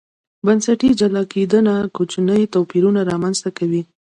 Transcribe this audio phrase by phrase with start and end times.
[0.45, 3.81] بنسټي جلا کېدنه کوچني توپیرونه رامنځته کوي.